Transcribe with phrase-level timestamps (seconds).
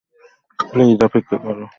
[0.59, 1.65] Please অপেক্ষা করো।